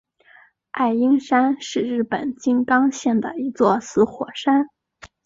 [0.71, 4.65] 爱鹰山是日本静冈县的一座死火山。